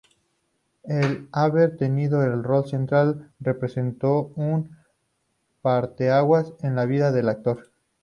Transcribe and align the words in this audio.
El 0.89 1.29
haber 1.31 1.77
tenido 1.77 2.23
el 2.23 2.41
rol 2.43 2.65
central 2.65 3.31
representó 3.39 4.31
un 4.35 4.75
parteaguas 5.61 6.53
en 6.63 6.75
la 6.75 6.87
vida 6.87 7.11
del 7.11 7.29
actor. 7.29 7.71